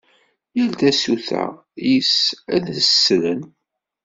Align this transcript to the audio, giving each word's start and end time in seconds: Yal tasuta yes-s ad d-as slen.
Yal 0.57 0.71
tasuta 0.79 1.43
yes-s 1.91 2.21
ad 2.55 2.61
d-as 2.65 2.89
slen. 3.05 3.41